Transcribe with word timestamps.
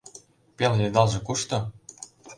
Пел 0.57 0.73
йыдалже 0.81 1.19
кушто? 1.27 1.57